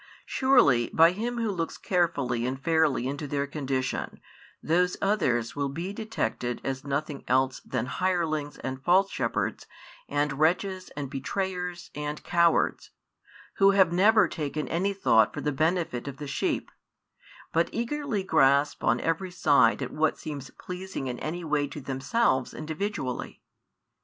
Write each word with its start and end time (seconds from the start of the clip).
Surely, 0.25 0.89
by 0.91 1.11
him 1.11 1.37
who 1.37 1.51
looks 1.51 1.77
carefully 1.77 2.43
and 2.43 2.59
fairly 2.59 3.05
into 3.07 3.27
their 3.27 3.45
condition, 3.45 4.19
those 4.63 4.97
others 4.99 5.55
will 5.55 5.69
be 5.69 5.93
detected 5.93 6.59
as 6.63 6.83
nothing 6.83 7.23
else 7.27 7.59
than 7.59 7.85
hirelings 7.85 8.57
and 8.63 8.81
false 8.83 9.11
shepherds 9.11 9.67
and 10.09 10.39
wretches 10.39 10.89
and 10.97 11.11
betrayers 11.11 11.91
and 11.93 12.23
cowards, 12.23 12.89
who 13.57 13.69
have 13.77 13.91
never 13.93 14.27
taken 14.27 14.67
any 14.69 14.91
thought 14.91 15.31
for 15.35 15.41
the 15.41 15.51
benefit 15.51 16.07
of 16.07 16.17
the 16.17 16.25
sheep, 16.25 16.71
but 17.53 17.69
eagerly 17.71 18.23
grasp 18.23 18.83
on 18.83 18.99
every 19.01 19.29
side 19.29 19.83
at 19.83 19.91
whatever 19.91 20.17
seems 20.19 20.49
pleasing 20.57 21.05
in 21.05 21.19
any 21.19 21.43
way 21.43 21.67
to 21.67 21.79
themselves 21.79 22.55
individually. 22.55 23.43